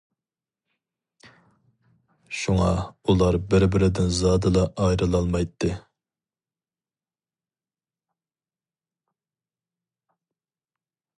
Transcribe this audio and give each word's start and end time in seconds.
شۇڭا 2.37 2.69
ئۇلار 3.11 3.37
بىر 3.51 3.65
بىرىدىن 3.75 4.09
زادىلا 4.21 4.63
ئايرىلالمايتتى. 4.85 5.71